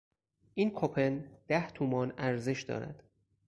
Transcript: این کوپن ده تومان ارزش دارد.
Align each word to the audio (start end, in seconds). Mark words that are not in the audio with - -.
این 0.53 0.71
کوپن 0.71 1.25
ده 1.47 1.67
تومان 1.69 2.13
ارزش 2.17 2.61
دارد. 2.61 3.03